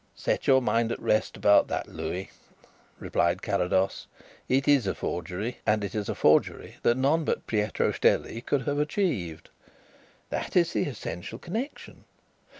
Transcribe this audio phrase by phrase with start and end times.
[0.15, 2.31] "Set your mind at rest about that, Louis,"
[2.97, 4.07] replied Carrados.
[4.49, 8.63] "It is a forgery, and it is a forgery that none but Pietro Stelli could
[8.63, 9.51] have achieved.
[10.31, 12.05] That is the essential connexion.